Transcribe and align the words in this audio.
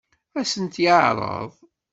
Ad 0.39 0.45
sent-t-yeɛṛeḍ? 0.51 1.49